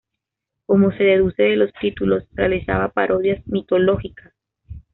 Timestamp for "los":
1.57-1.71